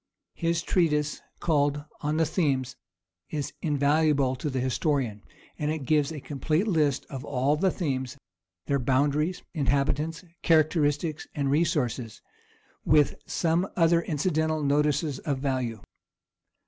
[0.33, 2.75] His treatise called "On the Themes"
[3.29, 5.21] is invaluable to the historian,
[5.59, 7.21] as it gives a complete list of
[7.61, 8.17] the Themes,
[8.65, 12.23] their boundaries, inhabitants, characteristics, and resources,
[12.83, 15.79] with some other incidental notices of value.